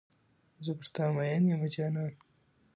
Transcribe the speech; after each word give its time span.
زه 0.65 0.71
پر 0.79 0.87
تا 0.95 1.05
میین 1.15 1.43
یمه 1.51 1.69
جانانه. 1.75 2.17